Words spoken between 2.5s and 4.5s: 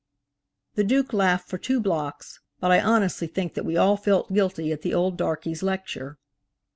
but I honestly think that we all felt